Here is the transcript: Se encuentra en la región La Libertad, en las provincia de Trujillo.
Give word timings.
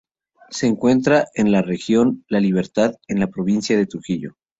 Se 0.49 0.65
encuentra 0.65 1.27
en 1.35 1.51
la 1.51 1.61
región 1.61 2.25
La 2.27 2.39
Libertad, 2.39 2.95
en 3.07 3.19
las 3.19 3.29
provincia 3.29 3.77
de 3.77 3.85
Trujillo. 3.85 4.35